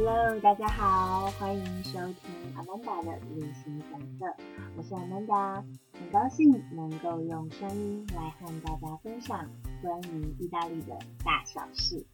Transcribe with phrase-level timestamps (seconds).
[0.00, 4.32] Hello，大家好，欢迎收听 Amanda 的旅行本色，
[4.76, 5.56] 我是 Amanda，
[5.92, 9.44] 很高兴能够用声音来和大家分享
[9.82, 12.06] 关于意大利的大小事。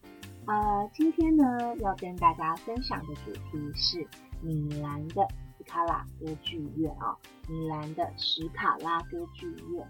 [0.46, 4.08] 呃，今天呢要跟大家分享的主题是
[4.40, 5.28] 米兰的
[5.58, 7.14] 斯卡拉歌剧院啊，
[7.50, 9.86] 米兰的史卡拉歌剧院。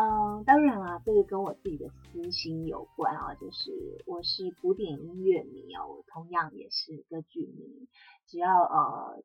[0.00, 7.88] 嗯，当然啦，这个跟我自己的私心有关啊，就是我是古典音乐迷啊，我同样也是歌剧迷。
[8.28, 9.20] 只要呃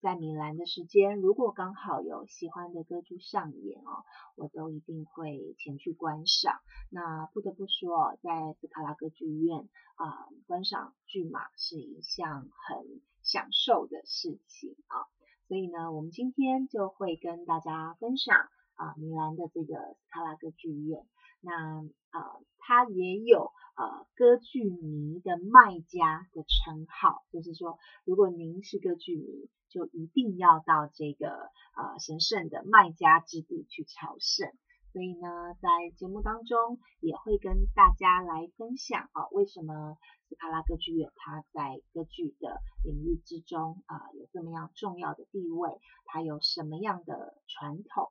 [0.00, 4.02] 在米兰的时间，如果刚好有喜欢的歌剧上演哦，
[4.34, 6.58] 我都一定会前去观赏。
[6.90, 15.06] 那不得不说，在斯卡拉歌剧院啊，观赏剧码是一项很享受的事情啊。
[15.46, 18.48] 所以呢，我们今天就会跟大家分享。
[18.80, 21.06] 啊，米兰的这个斯卡拉歌剧院，
[21.42, 21.82] 那
[22.12, 31.28] 呃，它也有呃歌剧迷的卖家的称号，就是说，如果您是歌剧迷，就一定要到这个
[31.76, 34.50] 呃神圣的卖家之地去朝圣。
[34.92, 35.28] 所以呢，
[35.60, 35.68] 在
[35.98, 48.10] 节目当中也会跟大家来分享啊，为什么斯卡拉歌剧院它在歌剧的领域之中啊有这么样重要的地位，它有什么样的传统。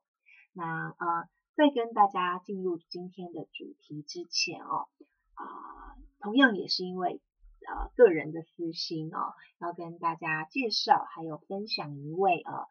[0.53, 4.88] 那呃，在跟大家进入今天的主题之前哦，
[5.36, 7.22] 啊，同样也是因为
[7.67, 12.67] 呃个人的私心哦，要跟大家介绍还有分享一位呃啊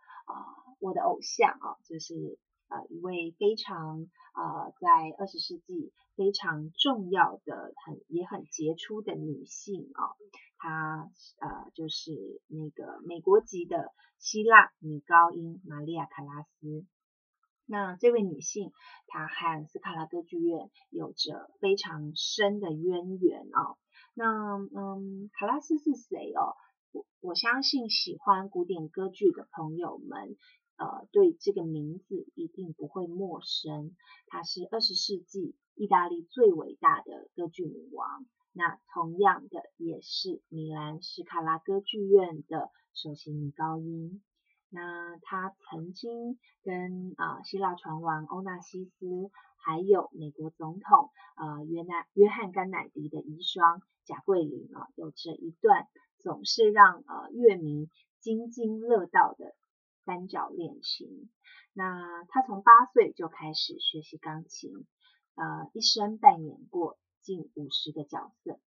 [0.80, 10.12] 我的偶像啊，就是呃一位非常呃在二十世纪非常重要的很也很杰出的女性啊，
[10.58, 16.84] 她呃就是那个美国籍的希腊女高音玛利亚卡拉斯。
[17.70, 18.72] 那这位女性，
[19.08, 23.76] 她和斯卡拉歌剧院有着非常深的渊源啊。
[24.14, 26.56] 那嗯，卡拉斯是谁哦？
[26.92, 30.34] 我我相信喜欢古典歌剧的朋友们，
[30.76, 33.94] 呃，对这个名字一定不会陌生。
[34.28, 38.24] 她是二十世纪意大利最伟大的歌剧女王，
[38.54, 44.22] 那同样的也是米兰斯卡拉歌剧院的首席女高音。
[44.70, 57.88] 那他曾经跟啊希腊船王欧纳西斯，还有美国总统呃约奈约翰甘乃迪的遗孀贾桂琳啊，有着一段总是让呃乐迷
[58.20, 59.54] 津津乐道的
[60.04, 61.30] 三角恋情。
[61.72, 64.86] 那他从八岁就开始学习钢琴，
[65.34, 68.60] 呃一生扮演过近五十个角色，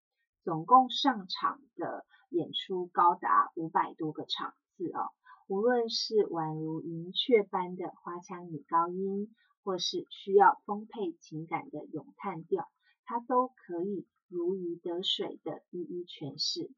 [0.43, 5.09] 总共上场的演出高达五百多个场次啊。
[5.51, 9.35] 无论是宛如云雀般的花腔女高音，
[9.65, 12.71] 或是需要丰沛情感的咏叹调，
[13.03, 16.71] 他都可以如鱼得水的一一诠释。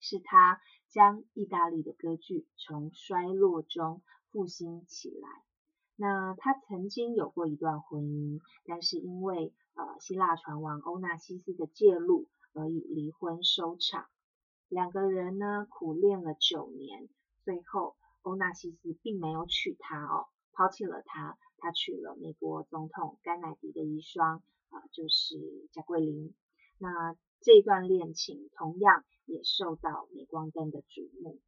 [0.00, 4.00] 是他将意大利的歌剧从衰落中
[4.30, 5.28] 复兴起来。
[5.94, 14.06] 那他曾经有过一段婚姻，但是因为呃希腊船王欧纳西斯的介入，而以离婚收场。
[14.70, 17.10] 两个人呢苦恋了九年。
[17.44, 24.40] 最后，欧纳西斯并没有娶她哦，抛弃了她，他娶了美国总统甘乃迪的遗孀
[24.70, 26.34] 啊，就是贾桂琳。
[26.78, 31.38] 那这段恋情同样也受到镁光灯的瞩目。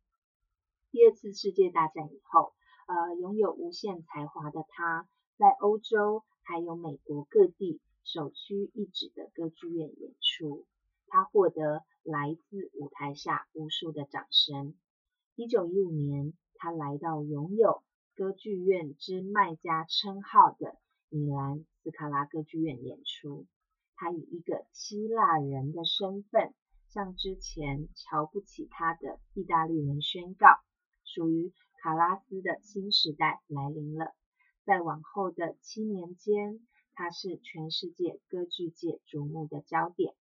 [0.91, 2.53] 第二次世界大战以后，
[2.87, 5.09] 呃，拥有无限才华的他，
[5.39, 10.67] 在欧洲还有美国各地首屈一指的歌剧院演出，
[11.07, 14.75] 他获得来自舞台下无数的掌声。
[15.39, 17.83] 一九一五年，他来到拥有
[18.15, 20.79] 歌剧院之卖家称号的
[21.11, 23.47] 米兰斯卡拉歌剧院演出。
[23.97, 26.55] 他以一个希腊人的身份，
[26.89, 30.47] 向之前瞧不起他的意大利人宣告：
[31.05, 31.53] 属于
[31.83, 34.15] 卡拉斯的新时代来临了。
[34.65, 40.15] 在往后的七年间，他是全世界歌剧界瞩目的焦点，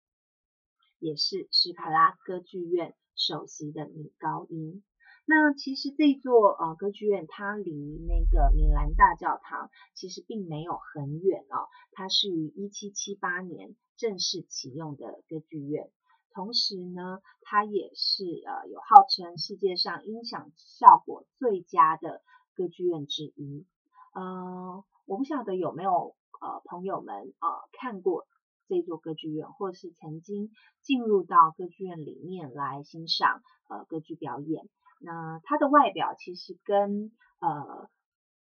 [1.00, 4.84] 也是斯卡拉歌剧院首席的女高音。
[5.27, 7.74] 那其实这座呃歌剧院，它离
[8.07, 11.66] 那个米兰大教堂其实并没有很远哦。
[11.94, 15.89] 它是于一七七八年正式启用的歌剧院，
[16.31, 22.21] 同时呢，它也是呃有号称世界上音响效果最佳的
[22.54, 23.66] 歌剧院之一。
[24.13, 28.28] 嗯，我不晓得有没有呃朋友们呃看过
[28.68, 30.51] 这座歌剧院，或是曾经
[30.83, 34.69] 进入到歌剧院里面来欣赏呃歌剧表演。
[35.06, 37.90] 那它的外表其实跟呃，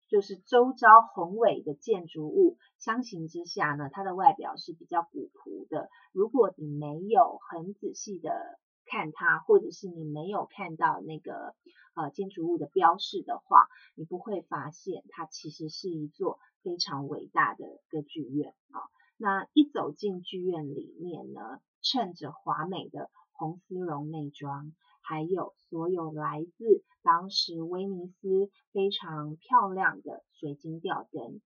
[0.08, 5.91] 就是周遭宏伟的建筑物相形之下呢，它的外表是比较古朴的。
[6.12, 11.55] 如果你没有很仔细的看它，或者是你没有看到那个
[11.94, 18.81] 呃建筑物的标示的话，你不会发现它其实是一座非常伟大的歌剧院啊。
[19.19, 24.73] 那一走进剧院里面呢，衬着华美的红丝绒内装，
[25.08, 31.41] 还有所有来自当时威尼斯非常漂亮的水晶吊灯。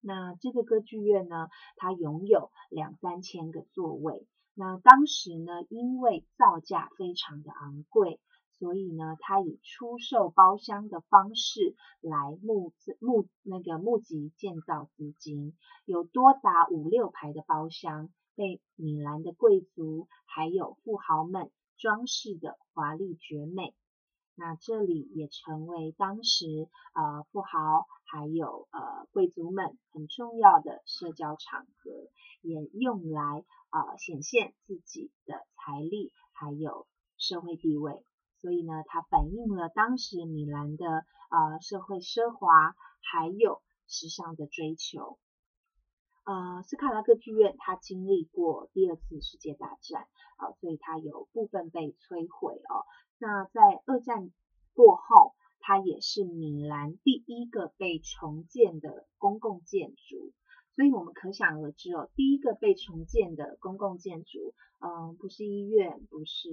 [0.00, 4.26] 那这个歌剧院呢，它拥有两三千个座位。
[4.54, 8.18] 那当时呢，因为造价非常的昂贵，
[8.58, 21.52] 所以呢，它以出售包厢的方式来募资募那个募集建造资金，有多达五六排的包厢被米兰的贵族还有富豪们
[21.82, 23.74] 装饰的华丽绝美。
[24.36, 26.46] 那这里也成为当时
[26.94, 31.90] 呃富豪还有呃贵族们很重要的社交场合，
[32.40, 36.86] 也用来呃显现自己的财力还有
[37.18, 38.04] 社会地位。
[38.40, 45.18] 所以呢，它反映了当时米兰的呃社会奢华还有时尚的追求。
[46.24, 52.86] 呃，斯卡拉歌剧院它经历过第二次世界大战啊，所以它有部分被摧毁哦。
[53.18, 54.30] 那在二战
[54.72, 60.32] 过后，它也是米兰第一个被重建的公共建筑，
[60.76, 66.48] 所以我们可想而知哦，第一个被重建的公共建筑，嗯，不是医院，不是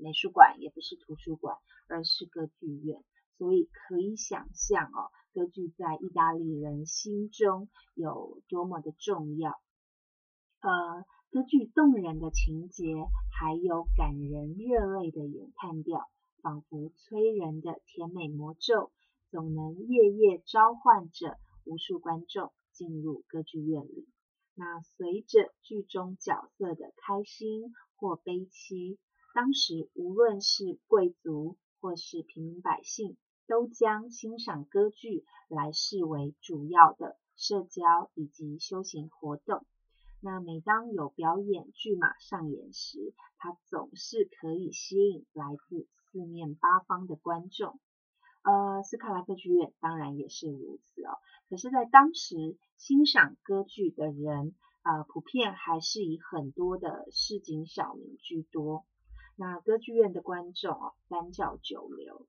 [0.00, 1.58] 美术馆，也不是图书馆，
[1.88, 3.04] 而是歌剧院。
[3.36, 9.60] 所以可以想象哦，歌剧在意大利人心中有多么的重要。
[10.60, 11.04] 呃。
[11.30, 12.94] 歌剧动人的情节，
[13.36, 16.08] 还有感人热泪的咏叹调，
[16.42, 18.92] 仿佛催人的甜美魔咒，
[19.32, 24.06] 总能夜夜召唤着无数观众进入歌剧院里。
[24.54, 29.00] 那随着剧中角色的开心或悲戚，
[29.34, 33.16] 当时无论是贵族或是平民百姓，
[33.46, 39.64] 都将欣赏歌剧来视为主要的社交以及休闲活动。
[40.20, 47.78] 那每当有表演剧码上演时，它总是可以吸引来自四面八方的观众。
[48.42, 51.18] 呃，斯卡拉歌剧院当然也是如此哦。
[51.48, 58.84] 可是，在当时欣赏歌剧的人，呃，普遍还是以很多的市井小民居多。
[59.36, 62.26] 那歌剧院的观众哦，三教九流，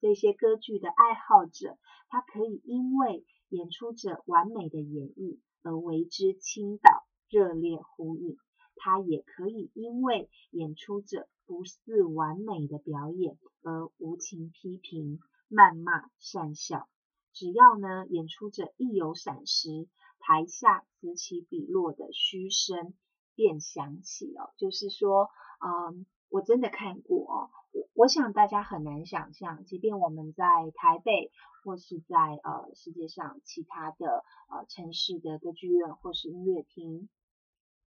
[0.00, 1.78] 这些歌剧的爱好者，
[2.08, 5.38] 他可以因为演出者完美的演绎。
[5.62, 8.38] 而为之倾倒、热烈呼应，
[8.76, 15.18] 他也可以因为演出者不似完美的表演而无情批评、
[15.50, 16.88] 谩骂、讪笑。
[17.32, 19.88] 只要呢，演出者一有闪失，
[20.20, 22.94] 台下此起彼落的嘘声
[23.34, 24.54] 便响起哦。
[24.56, 27.50] 就是说，嗯，我真的看过哦。
[27.98, 30.44] 我想大家很难想象，即便我们在
[30.74, 31.32] 台北
[31.64, 37.08] 或是在呃世界上其他的呃城市的歌剧院或是音乐厅，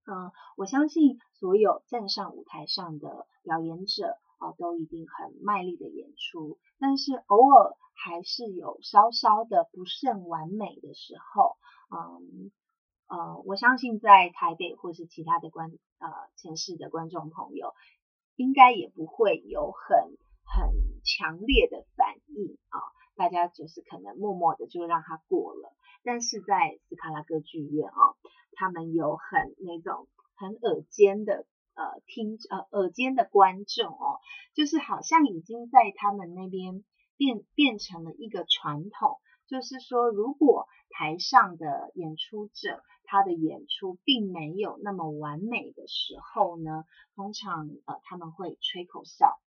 [0.07, 11.55] 嗯，我相信所有站上舞台上的表演者啊，都一定很卖力的演出，但是偶尔还是有稍稍的不甚完美的时候，
[11.91, 12.51] 嗯
[13.05, 17.75] 呃，我相信在台北或是其他的观呃城市的观众朋友。
[18.39, 20.15] 应该也不会有很
[20.45, 20.71] 很
[21.03, 22.79] 强烈的反应啊，
[23.17, 25.75] 大家就是可能默默的就让它过了。
[26.05, 28.15] 但是在斯卡拉歌剧院啊，
[28.53, 34.21] 他们有很那种很耳尖的呃听呃耳尖的观众哦，
[34.55, 36.85] 就是好像已经在他们那边
[37.17, 42.81] 变变成了一个传统，就是说如果台上的演出者。
[43.11, 46.85] 他的演出并没有那么完美的时候呢，
[47.15, 49.39] 通常呃他们会吹口哨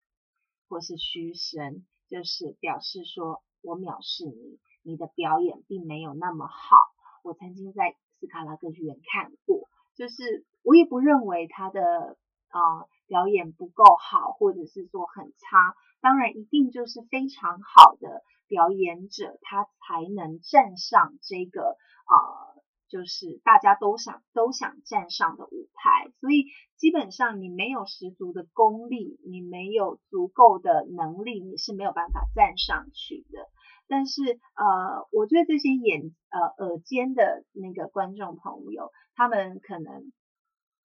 [0.68, 6.76] 或是嘘声，就是表示说我藐视你，你的表演并没有那么好。
[7.22, 15.76] 我曾经在斯卡拉歌剧院看过，就是我也不认为他的啊表演不够好，或者是说很差。
[16.00, 21.76] 当然一定就是非常好的表演者，他才能站上这个
[22.06, 22.50] 啊。
[22.92, 26.44] 就是大家都想都想站上的舞台，所以
[26.76, 33.48] 基本上你没有十足的功力，你没有足够的能力，你是没有办法站上去的。
[33.88, 40.12] 但是呃，我觉得这些眼呃耳尖的那个观众朋友，他们可能。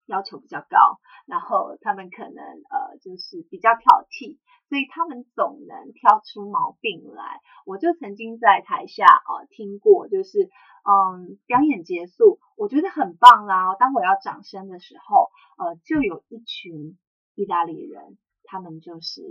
[0.10, 4.38] 要求比较高，然后他们可能呃就是比较挑剔，
[4.70, 7.42] 所以他们总能挑出毛病来。
[7.66, 10.50] 我就曾经在台下呃听过，就是
[10.90, 13.76] 嗯表演结束，我觉得很棒啦。
[13.76, 16.98] 当我要掌声的时候，呃就有一群
[17.36, 19.22] 意大利人他们就是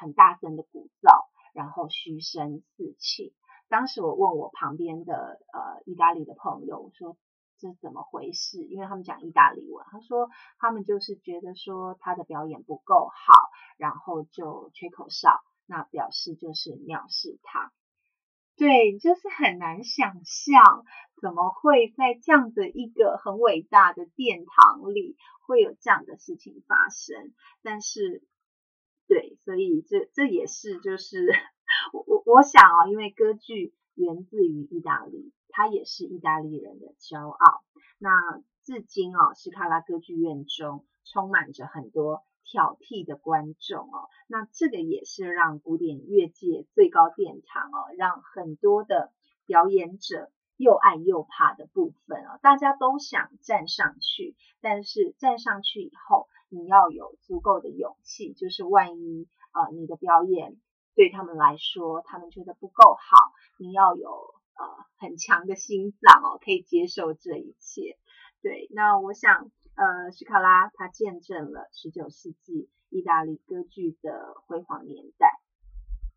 [0.00, 3.32] 很大声的鼓噪，然后嘘声四起。
[3.68, 7.16] 当时我问我旁边的呃意大利的朋友，我说
[7.58, 8.64] 这怎么回事？
[8.64, 10.28] 因为他们讲意大利文，他说
[10.58, 13.34] 他们就是觉得说他的表演不够好，
[13.76, 17.72] 然后就吹口哨，那表示就是藐视他。
[18.58, 20.84] 对，就是很难想象，
[21.22, 27.32] 怎么会在这样的一个很伟大的殿堂里会有这样的事情发生？
[27.62, 28.24] 但是，
[29.06, 31.32] 对，所以这这也是就是
[31.92, 37.62] 我我我想啊，因为歌剧源自于意大利，它也是意大利人的骄傲。
[37.98, 42.24] 那至今啊，斯卡拉歌剧院中充满着很多。
[42.50, 49.12] 挑剔的观众哦，那这个也是让古典乐界最高殿堂哦，让很多的
[49.44, 60.56] 表演者又爱又怕的部分哦，大家都想站上去，但是站上去以后，你要有足够的勇气，就是万一呃你的表演
[60.94, 64.08] 对他们来说，他们觉得不够好，你要有
[64.56, 67.98] 呃很强的心脏哦，可以接受这一切。
[68.40, 69.50] 对，那我想。
[69.78, 75.38] 呃，史卡拉他见证了十九世纪意大利歌剧的辉煌年代。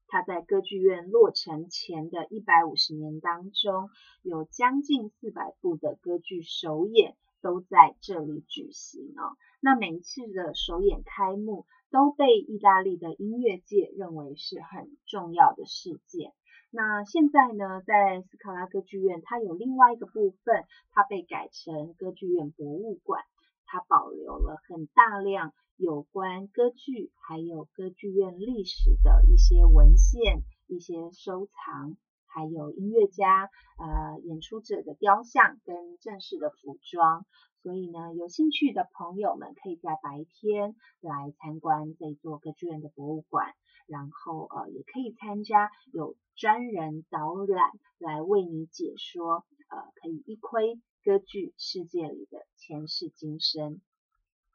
[0.07, 3.91] 他在歌剧院落成前的一百五十年当中，
[4.23, 9.37] 有将近四百部的歌剧首演都在这里举行哦。
[9.59, 16.33] 那每一次的首演开幕，都被意大利的音乐界认为是很重要的事件。
[16.71, 23.23] 那现在呢，在斯卡拉歌剧院，它有另外一个部分，它被改成歌剧院博物馆。
[23.71, 37.25] 它保留了很大量有关歌剧还有歌剧院历史的一些文献、一些收藏，还有音乐家、呃演出者的雕像跟正式的服装。
[37.63, 43.53] 所以呢，有兴趣的朋友们可以在白天来参观这座歌剧院的博物馆，
[43.87, 50.81] 然后呃也可以参加有专人导览来为你解说，呃可以一窥。
[51.03, 53.81] 歌剧世界里的前世今生。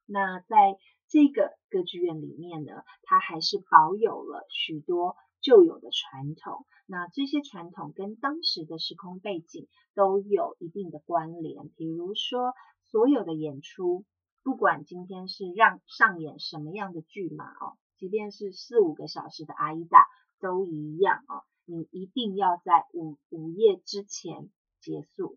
[0.06, 2.72] 那在这个歌剧院里面呢，
[3.02, 6.64] 它还是保有了许多旧有的传统。
[6.86, 11.68] 那这些传统跟当时的时空背景都有一定的关联。
[11.76, 14.04] 比如说，所有的演出，
[14.44, 20.06] 不管今天是让上演什么样的剧码哦，即便是四五个小时的阿依达，
[20.38, 24.48] 都一样哦，你一定要在午午夜之前
[24.80, 25.36] 结束。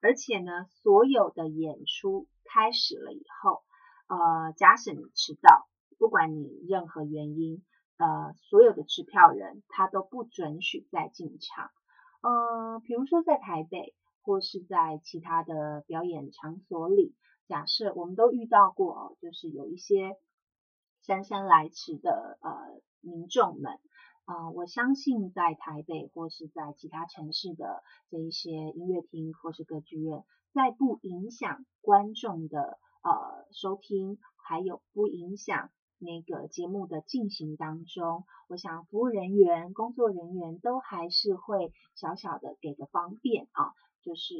[0.00, 3.62] 而且呢，所有的演出开始了以后，
[4.08, 5.66] 呃，假使你迟到，
[5.98, 7.64] 不管你任何原因，
[7.96, 11.70] 呃，所有的持票人他都不准许再进场。
[12.20, 17.14] 呃，比如说在台北或是在其他的表演场所里，
[17.48, 20.16] 假设我们都遇到过，就是有一些
[21.02, 23.80] 姗姗来迟的呃民众们。
[24.26, 43.70] 啊，我相信在台北或是在其他城市的这一些音乐厅或是歌剧院，在不影响观众的呃收听，还有不影响那个节目的进行当中，我想服务人员、工作人员都还是会小小的给个方便啊，
[44.02, 44.34] 就是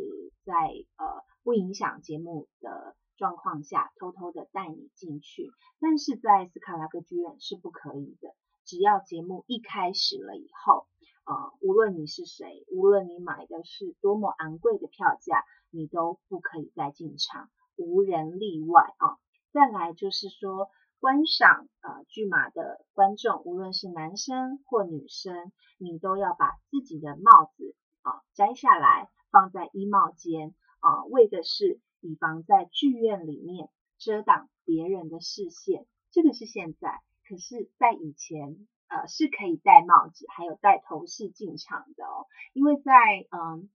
[0.45, 0.52] 在
[0.97, 8.35] 呃不影响节目的状况下，偷偷的带你进去，但是在斯卡拉歌剧院是不可以的。
[8.67, 10.89] 只要节目一开始了以后，
[11.25, 19.19] 呃，无论你是谁，无论你买的是多么昂贵的票价，你都不可以再进场，无人例外啊。
[19.53, 20.69] 再来就是说，
[20.99, 35.87] 观赏呃剧码的观众，无论是男生或女生，你都要把自己的帽子啊摘下来，放在衣帽间啊，为的是以防在剧院里面遮挡别人的视线。
[36.11, 37.01] 这个是现在。
[37.28, 42.26] 可是，在以前，呃，是可以戴帽子，还有戴头饰进场的哦。
[42.52, 42.92] 因为在
[43.30, 43.68] 嗯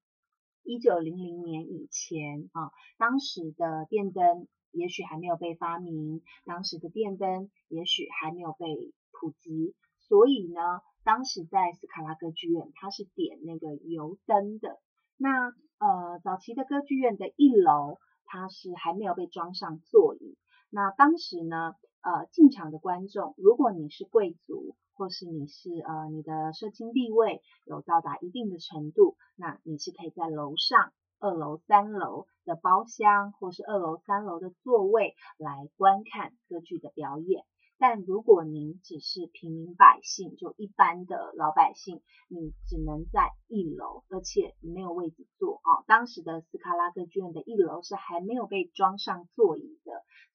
[0.63, 10.61] 一九零零年以前啊，当时的电灯也许还没有被发明，当时的电灯也许还没有被普及，所以呢，
[11.03, 14.79] 当时在斯卡拉歌剧院，它是点那个油灯的。
[15.17, 20.37] 那呃，早期的歌剧院的一楼，它是还没有被装上座椅。
[20.71, 21.75] 那当时呢？
[22.03, 37.45] 呃，进场的观众，如果你是贵族，或是你是呃你的社经地位有到达一定的程度，那你是可以在楼上二楼、三楼的包厢，或是二楼、三楼的座位来观看歌剧的表演。
[37.77, 45.81] 但如果您只是平民百姓，就一般的老百姓，你只能在一楼，而且没有位置坐啊。
[45.85, 49.79] 当时的斯卡拉歌剧院的一楼是还没有被装上座椅。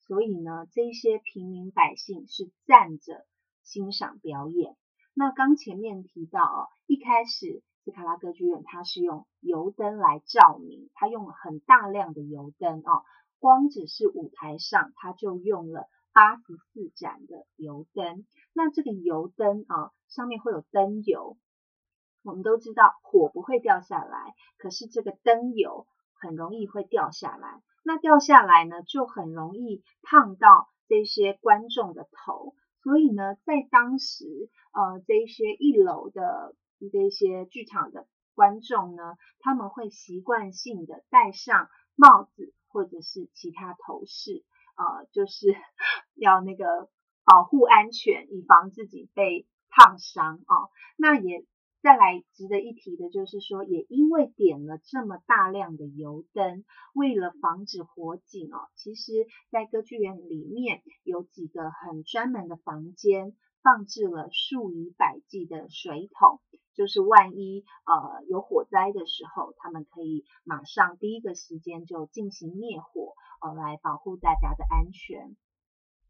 [0.07, 3.25] 所以呢，这些平民百姓是站着
[3.61, 4.77] 欣赏表演。
[5.13, 13.03] 那刚前面提到啊，一开始斯卡拉歌剧院它是用油灯来照明，它用了很大量的油灯啊，
[13.39, 18.25] 光只是舞台上它就用了八十四盏的油灯。
[18.53, 21.37] 那这个油灯啊，上面会有灯油。
[22.23, 27.61] 我们都知道火不会掉下来，可是这个灯油很容易会掉下来。
[27.87, 32.53] 那掉下来呢，就很容易烫到这些观众的头。
[32.83, 36.53] 所以呢，在当时，呃，这一些一楼的
[36.91, 44.43] 这些剧场的观众呢，他们会习惯性的戴上帽子或者是其他头饰，
[44.75, 45.55] 呃，就是
[46.13, 46.89] 要那个
[47.23, 50.67] 保护安全，以防自己被烫伤啊。
[50.97, 51.45] 那也。
[51.87, 66.41] 再来值得一提的就是说，也因为点了这么大量的油灯，为了防止火警哦，其实在歌剧院里面有几个很专门的房间，放置了数以百计的水桶，
[66.73, 75.37] 就是万一呃有火灾的时候，他们可以马上第一个时间就进行灭火，呃，来保护大家的安全。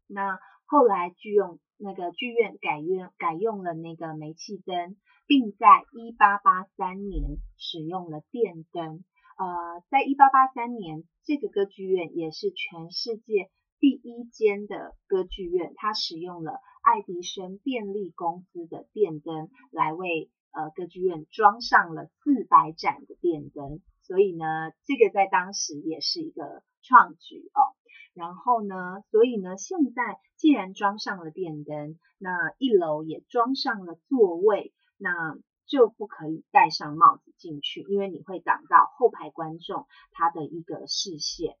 [0.08, 4.96] 那后来剧用那个剧院改用改用了那个煤气灯。
[5.28, 9.04] 并在一八八三年使用了电灯。
[9.36, 23.82] 呃，在一八八三年，这个歌剧院也是全世界第一间的歌剧院，它使用了爱迪生电力公司的电灯来为呃歌剧院装上了四百盏的电灯。
[24.00, 27.76] 所以呢，这个在当时也是一个创举哦。
[28.18, 34.74] 然后呢，所以呢，现在既然装上了电灯，那一楼也装上了座位。
[35.00, 41.56] 那就不可以戴上帽子进去，因为你会挡到后排观众他的一个视线。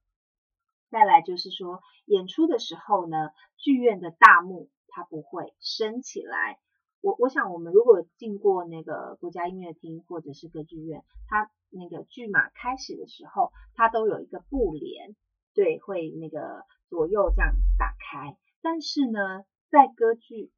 [0.90, 6.58] 再来就是说，演出的时候呢，剧院的大幕它不会升起来。
[7.00, 15.14] 我我想，我们如果进过那个国家音乐厅或者是歌剧院，它那个剧码开始的时候，它都有一个布帘，
[15.58, 18.38] 对，会那个左右这样打开。
[18.62, 20.52] 但是呢，在歌剧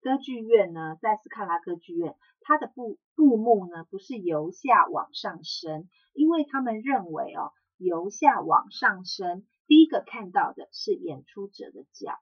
[0.00, 12.18] 歌剧院呢，在斯卡拉歌剧院，它的布布幕呢不是由下往上升，因为他们认为哦，由下往上升，第一个看到的是演出者的脚，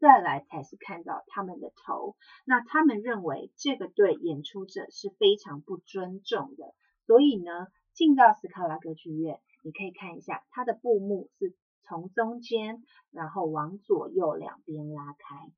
[0.00, 2.16] 再来才是看到他们的头。
[2.44, 6.74] 那他们认为这个对演出者是非常不尊重的，
[7.06, 11.54] 所以呢，进到斯卡拉歌剧院，你可以看一下它的布幕是
[11.86, 15.50] 从中间，然后往左右两边拉开。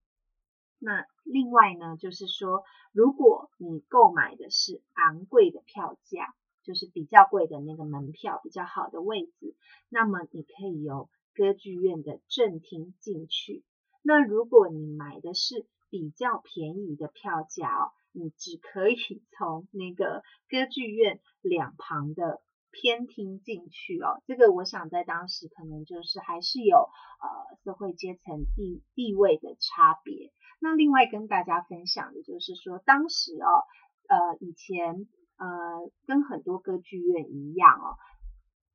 [0.79, 2.63] 那另外呢，就是说，
[2.93, 9.57] 如果你购买的是昂贵的票价，就是比较贵的那个门票，比较好的位置，
[9.89, 13.65] 那么你可以由歌剧院的正厅进去。
[14.03, 18.97] 那如果你买的是比较便宜的票价哦，你只可以
[19.37, 24.23] 从那个歌剧院两旁的偏听进去哦。
[24.27, 30.33] 这个我想在当时可能就是还是有呃社会阶层地地位的差别。
[30.61, 33.63] 那另外跟大家分享的就是说，当时哦，
[34.09, 37.97] 呃，以前呃，跟很多歌剧院一样哦，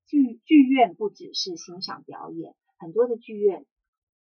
[0.08, 3.65] 剧剧院不只是欣赏表演，很多的剧院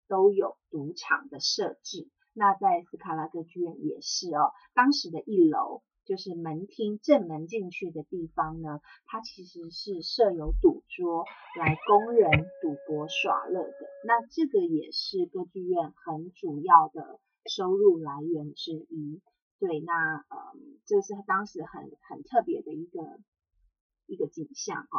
[0.07, 2.10] 都有赌场的设置。
[2.34, 11.25] 那在斯卡拉歌剧院也是哦，当时的一楼就是门厅正门进去的地方呢，它其实是设有赌桌
[11.57, 12.29] 来供人
[12.61, 13.75] 赌博耍乐的。
[14.05, 17.19] 那这个也是歌剧院很主要的。
[17.49, 19.19] 收入来源之一，
[19.57, 23.01] 对，那嗯，这是当时很很特别的一个
[24.05, 24.97] 一个景象啊。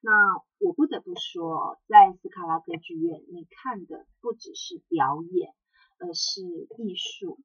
[0.00, 0.10] 那
[0.58, 5.52] 我不得不说，在斯卡拉歌剧院，你看的不只是表演，
[5.98, 6.40] 而是
[6.78, 7.38] 艺术。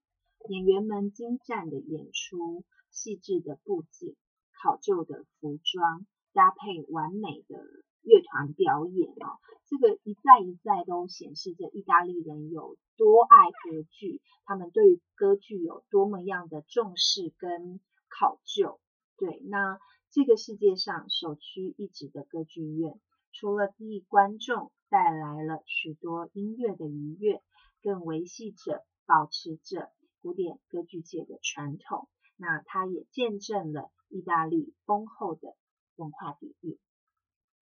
[0.49, 4.15] 演员们精湛的演出，细致的布景，
[4.61, 7.57] 考究的服装，搭配完美的
[8.01, 9.39] 乐团表演啊。
[9.65, 18.79] 这个一再一再都显示着意大利人有多爱歌剧，他们对歌剧有多么样的重视跟考究。
[19.17, 23.01] 对，那这个世界上首屈一指的歌剧院，
[23.33, 27.43] 除了替观众带来了许多音乐的愉悦，
[27.83, 29.91] 更维系着、保持着
[30.27, 32.09] 古典歌剧界的传统。
[32.35, 35.55] 那它也见证了意大利丰厚的
[35.95, 36.77] 文化底蕴。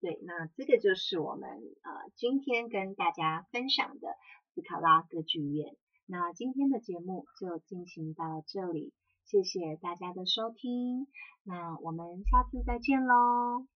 [0.00, 4.08] 对，那这个就是我们呃今天跟大家分享的
[4.54, 5.76] 斯卡拉歌剧院。
[6.06, 8.92] 那今天的节目就进行到这里，
[9.24, 11.06] 谢谢大家的收听，
[11.44, 13.68] 那我们下次再见喽。